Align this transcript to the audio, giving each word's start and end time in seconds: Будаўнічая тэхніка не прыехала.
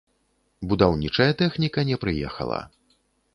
Будаўнічая 0.71 1.27
тэхніка 1.41 1.85
не 1.91 2.01
прыехала. 2.05 2.59